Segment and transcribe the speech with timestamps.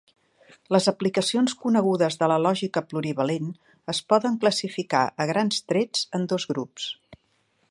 [0.75, 3.53] Les aplicacions conegudes de la lògica plurivalent
[3.95, 6.93] es poden classificar, a grans trets, en dos grups.